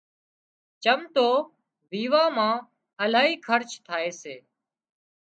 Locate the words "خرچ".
3.47-3.69